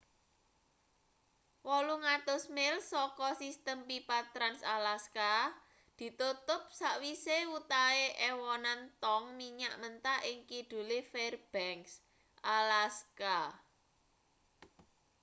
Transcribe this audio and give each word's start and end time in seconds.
800 1.73 2.55
mil 2.57 2.75
saka 2.91 3.29
sistem 3.41 3.77
pipa 3.89 4.19
trans-alaska 4.33 5.33
ditutup 5.99 6.61
sakwise 6.79 7.37
wutahe 7.51 8.05
ewonan 8.29 8.81
tong 9.03 9.25
minyak 9.39 9.73
mentah 9.81 10.19
ing 10.31 10.37
kidule 10.49 10.97
fairbanks 11.11 11.91
alaska 12.57 13.37